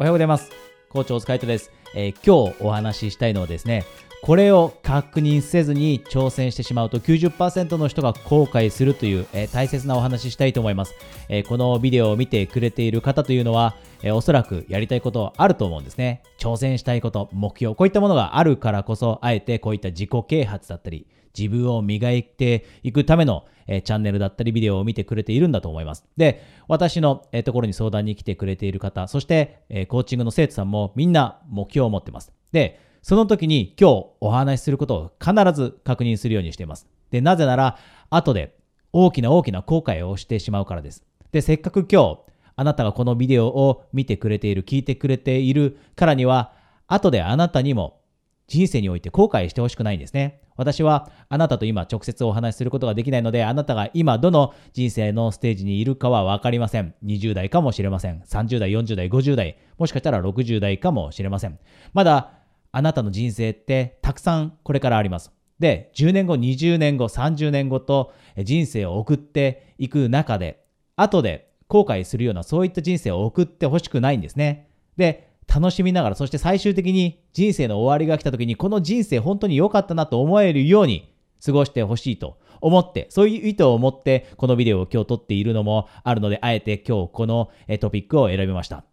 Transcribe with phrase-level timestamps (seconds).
[0.00, 0.50] おはようございます。
[0.88, 3.84] 校長スカイトです、えー今日お話ししたいのはですね、
[4.22, 10.94] これを確認せずに挑戦してしまうと90%の人が後悔するという、えー大切なお話ししたいと思います、
[11.30, 16.22] えーこのビデオを見てくれている方というのは、えーおそらくやりたいことあると思うんですね。
[16.38, 21.06] 挑戦したいこと、目標、こういったものがあるからこそ、あえてこういった自己啓発だったり、
[21.36, 26.04] 自分を磨いていくための、えーチャンネルだったりビデオを見てくれているんだと思います。
[26.18, 32.32] で、私の、えーところに相談に来てくれている方、そして、えーコーチングの生徒さんもみんな目標を持ってます。
[32.52, 36.86] で、その時に今日お話しすることを必ず確認するようにしています。
[37.10, 37.78] で、なぜなら、
[38.10, 38.56] 後で
[38.92, 41.04] 大きな大きな後悔をしてしまうからです。
[41.32, 42.18] で、せっかく今日、
[42.56, 46.52] あなたがこのビデオを見てくれている、聞いてくれているからには、
[46.86, 48.00] 後であなたにも
[48.48, 50.42] 人生において後悔してほしくないんですね。
[50.56, 56.94] 私はあなたと今直接お話しすることができないので、あなたが今どの人生のステージにいるかは分かりません。
[57.04, 58.20] 20代かもしれません。
[58.20, 61.58] 30代、40代、50代、もしかしたら60代かもしれません。
[61.94, 62.39] まだ
[62.72, 65.32] あなたの人生ってたくさんこれからあります。
[65.58, 70.64] で、10年後、20年後、30年後と人生を送っていく中で、
[70.96, 74.68] 後で後悔するようなそういった人生を送ってほしくないんですね。
[74.96, 81.12] で、楽しみながら、そして最終的に人生の終わりが来た時に、この人生本当に良かったなと思えるように
[81.44, 88.84] 過ごしてほしいと思って、そういう意図を持って、このビデオを今日撮っているのもあるので、あえて今日このトピックを選びました。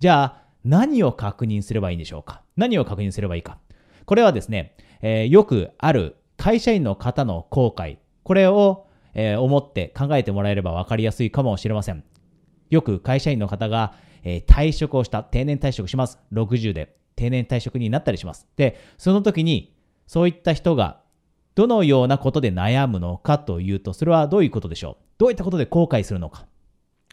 [0.00, 2.42] じゃあ、何を確認すればいいんでしょうか？
[2.56, 3.58] 何を確認すればいいか？
[4.04, 12.04] これはですね、えーよくある会社員の方の後悔、これを、えー思って考えてもらえれば分かりやすいかもしれません。
[12.70, 16.18] よく会社員の方が、えー退職をした、定年退職します。
[16.32, 18.46] 60で定年退職になったりします。
[18.56, 19.74] で、その時に、
[20.06, 21.00] そういった人が
[21.54, 25.04] どのようなことで悩むのかというと、それはどういうことでしょう？
[25.18, 26.46] どういったことで後悔するのか？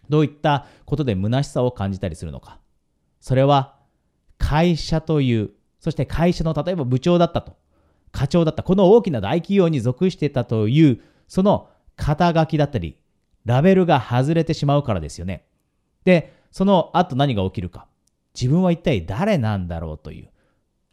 [0.09, 2.59] どういったことで虚しさを感じたりするのか？
[3.25, 3.73] それは
[4.37, 7.57] 会社という、そして会社の例えば部長だったと、
[8.11, 12.99] 課長だった、この大きな大企業に属してたという、その肩書きだったり、
[13.43, 15.47] ラベルが外れてしまうからですよね。
[16.03, 17.87] で、その後何が起きるか。
[18.39, 20.29] 自分は一体誰なんだろうという、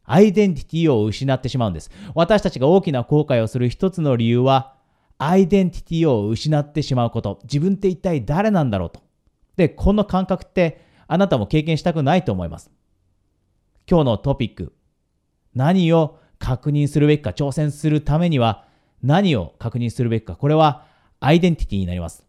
[0.04, 1.90] アイデンティティを失ってしまうんです。
[2.14, 4.72] 私たちが大きな後悔をする一つの理由は、
[5.18, 7.40] アイデンティティを失ってしまうこと。
[7.42, 9.02] 自分って一体誰なんだろうと。
[9.58, 12.70] で、この感覚ってあなたも経験したくないと思います。
[13.86, 14.72] 今日のトピック。
[15.54, 18.64] 何を確認するべきか、挑戦するためには
[19.02, 20.36] 何を確認するべきか。
[20.36, 20.86] これは
[21.20, 22.24] アイデンティティになります。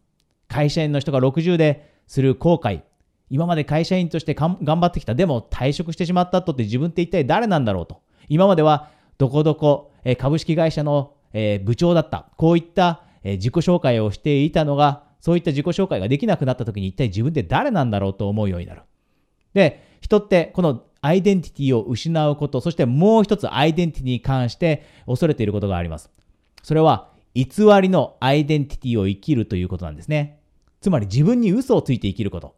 [0.48, 2.82] 会社員の人が60でする後悔。
[3.30, 5.14] 今まで会社員として頑張ってきた。
[5.14, 8.02] でも退職してしまった後って自分って一体誰なんだろうと。
[8.28, 12.26] 今まではどこどこ株式会社の部長だった。
[12.36, 18.82] こういった自己紹介をしていたのが、そういった自己紹介ができなくなった時に一体自分って誰なんだろうと思うようになる。
[19.54, 26.10] で、人ってこのアイデンティティを失うこと、そしてもう一つアイデンティティに関して恐れていることがあります。
[26.62, 27.46] それは偽
[27.80, 30.40] りのアイデンティティを生きるということなんですね。
[30.82, 32.56] つまり自分に嘘をついて生きること。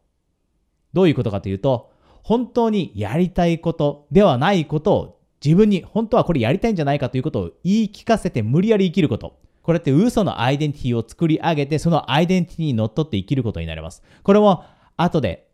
[0.93, 1.93] どういうことかというと、
[2.25, 9.39] 本当にやりたいことではないことを自分に本当はこれやりたいんじゃないかということを言い聞かせて無理やり生きること。
[9.67, 14.01] これって嘘のアイデンティティを作り上げて、そのアイデンティティにのっとって生きることになります。
[14.23, 14.63] これも
[14.97, 15.49] 後で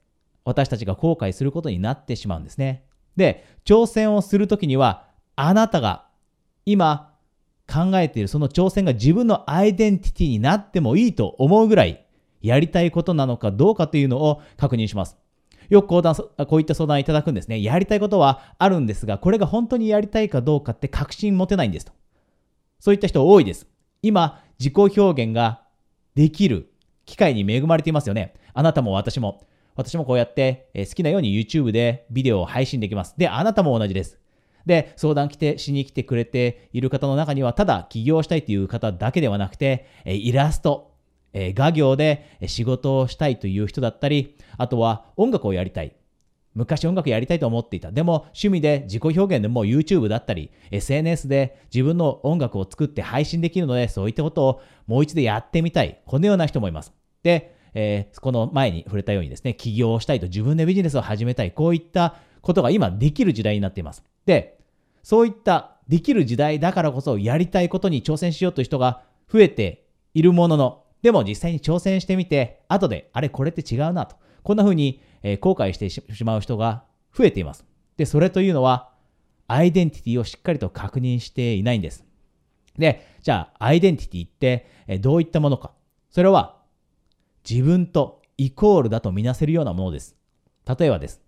[0.44, 2.84] 私たちが後悔することになってしまうんですね。
[3.16, 6.08] で、挑戦をするときには、あなたが
[6.66, 7.14] 今
[7.66, 12.04] 考えているその挑戦が自分のアイデンティティになってもいいと思うぐらい
[12.42, 15.16] やりたいことなのかどうかというのを確認します。
[15.70, 17.62] よくこうだこういった相談いただくんですね。
[17.62, 21.92] やりたいことはあるんですが、これが本当にやりたいかどうかって確信持てないんですと。
[22.78, 23.71] そういった人多いです。
[24.02, 25.62] 今、自己表現が
[26.16, 26.72] できる
[27.06, 28.34] 機会に恵まれていますよね。
[28.52, 29.40] あなたも私も。
[29.74, 33.14] 私もこうやって、えー好きなように YouTube でビデオを配信できます。
[33.16, 34.18] で、あなたも同じです。
[34.66, 40.94] で、相談来て、しに来てくれている方の中には、ただ起業したいという方だけではなくて、えーイラスト、
[41.32, 45.94] えー画業で仕事をしたいという人だったり、あとは音楽をやりたい。
[46.54, 47.92] 昔音楽やりたいと思っていた。
[47.92, 56.00] でも趣味で自己表現でもう YouTube だったり、SNS で自分の音楽を作って配信できるので、そういったことをもう一度やってみたい。
[56.06, 56.92] このような人もいます。
[57.22, 61.52] で、えーこの前に触れたようにですね、起業をしたいと自分でビジネスを始めたい。
[61.52, 64.02] こういったことが今できる時代になっています。
[64.26, 64.58] で、
[65.02, 69.02] そういったできる時代だからこそやりたいことに挑戦しようという人が
[69.32, 74.16] 増えているものの、でも実際に挑戦してみて、後で、あれこれって違うなと。
[74.42, 76.84] こんな風に、え後悔してしまう人が
[77.16, 77.64] 増えています。
[77.96, 78.90] で、それというのは、
[79.46, 82.04] アイデンティティをしっかりと確認していないんです。
[82.76, 85.72] で、じゃあ、アイデンティティってえどういったものか。
[86.10, 86.58] それは、
[87.48, 90.16] 自分とイコールだとみなせるようなものです。
[90.78, 91.20] 例えばです。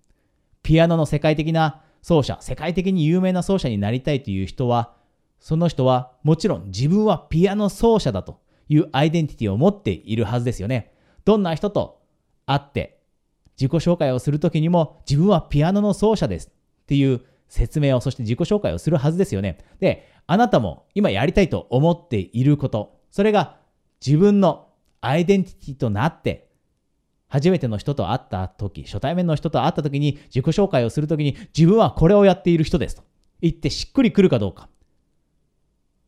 [0.62, 4.94] ピアノの世界的な奏者、世界的に有名な奏者になりたいという人は、
[5.40, 10.92] その人はもちろん自分はピアノ奏者だというアイデンティティを持っているはずですよね。
[11.24, 12.00] どんな人と
[12.46, 12.93] 会って
[13.58, 19.58] 自己紹介をするときにも自分はピアノの奏者ですっていう説明を、そして自己紹介をするはずですよね。
[19.80, 23.56] で、あなたも今やりたいと思っていること、それが
[24.04, 24.68] 自分の
[25.00, 26.50] アイデンティティとなって、
[27.28, 33.02] 初めての人と会った時、初対面の人と会った時に自己紹介をする時に自分はこれをやっている人ですと
[33.40, 34.68] 言ってしっくりくるかどうか。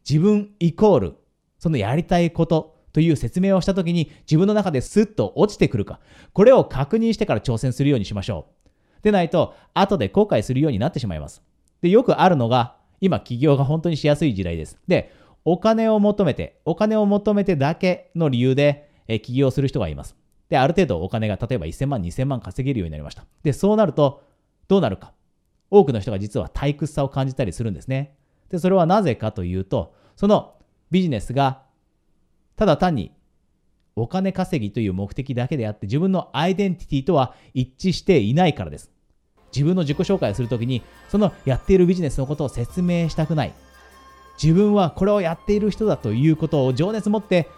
[0.08, 1.16] 自分イコール、
[1.58, 6.00] そのやりたいことという説明をした時に自分の中でスッと落ちてくるか。
[6.32, 9.02] これを確認してから挑戦するようにしましょう。
[9.02, 11.42] でないと、後で後悔するようになってしまいます。
[11.82, 14.78] で、よくあるのが、今起業が本当にしやすい時代です。
[14.88, 15.12] で、
[15.44, 20.16] お金を求めて、お金を求めてだけの理由で、え起業する人がいます。
[20.48, 23.26] で、ある程度お金が例えば1000万、2000万稼げるようになりました。
[23.42, 24.22] で、そうなると、
[24.68, 25.12] どうなるか。
[25.70, 28.16] 多くの人が実は退屈さを感じたりするんですね。
[28.48, 30.54] で、それはなぜかというと、その
[30.90, 31.65] ビジネスが
[32.56, 33.12] ただ単に
[33.94, 38.90] お金稼ぎという目的だけであって自分のアイデンティティとは一致していないからです。
[39.54, 43.54] 自分の自己紹介をするときにそのやっているビジネスのことを説明したくない。
[44.42, 47.48] 自分はこれをやっている人だということを情熱持って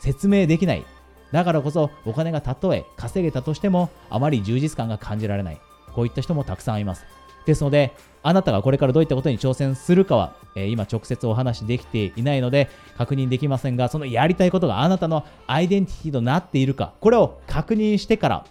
[0.00, 0.84] 説明できない。
[1.32, 5.60] だからこそお金がたとえ稼げたとしてもあまり充実感が感じられない。
[5.94, 7.04] こういった人もたくさんいます。
[7.46, 18.46] ですので、あなたがこれからどういったことに挑戦するかは、えー、今直接お話できていないので確認できませんが、そのやりたいことがあなたのアイデンティティとなっているか、これを確認してから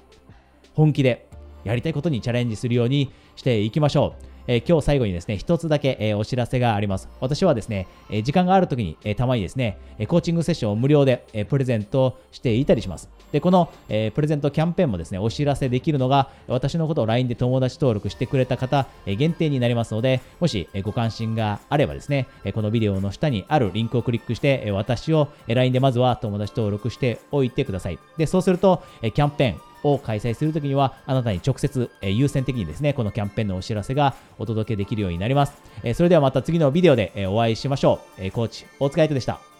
[0.74, 1.28] 本気で
[1.64, 4.37] やりたいことにチャレンジするようにしていきましょう。
[4.48, 7.10] え、今日最後にですね、一つだけ、え、お知らせがあります。
[7.20, 9.78] 私はですね、え、時間がある時に、えたまにですね、
[10.08, 13.10] コーチングセッションを無料で、えプレゼントしていたりします。
[13.34, 28.00] で、この、えプレゼントキャンペーンもですね、お知らせできるのが、私のことを LINE で友達登録してくれた方、え限定になりますので、もし、えご関心があればですね、えこのビデオの下にあるリンクをクリックして、え私を LINE でまずは友達登録しておいてください。
[28.18, 35.54] で、そうすると、えキャンペーン、を開催するときには、あなたに直接、えー、優先的にですね、このキャンペーンのお知らせがお届けできるようになります。
[35.84, 38.26] えー、それではまた次のビデオで、えー、お会いしましょう。
[38.26, 39.57] えコーチ、大塚愛斗でした。